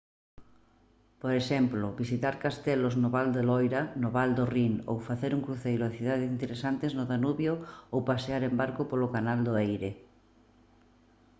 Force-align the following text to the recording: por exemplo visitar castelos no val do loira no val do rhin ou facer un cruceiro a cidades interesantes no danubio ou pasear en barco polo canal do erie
por 1.21 1.31
exemplo 1.41 1.85
visitar 2.03 2.35
castelos 2.45 2.93
no 3.01 3.09
val 3.15 3.27
do 3.35 3.41
loira 3.51 3.81
no 4.01 4.09
val 4.17 4.31
do 4.37 4.45
rhin 4.53 4.73
ou 4.91 4.97
facer 5.09 5.31
un 5.37 5.41
cruceiro 5.47 5.83
a 5.85 5.93
cidades 5.97 6.31
interesantes 6.35 6.91
no 6.93 7.03
danubio 7.11 7.53
ou 7.93 7.99
pasear 8.09 8.41
en 8.45 8.53
barco 8.61 8.81
polo 8.91 9.11
canal 9.15 9.39
do 9.47 9.53
erie 9.73 9.91